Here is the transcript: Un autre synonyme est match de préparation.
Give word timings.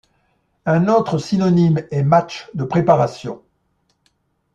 Un 0.65 0.87
autre 0.87 1.19
synonyme 1.19 1.83
est 1.91 2.01
match 2.01 2.49
de 2.55 2.63
préparation. 2.63 3.43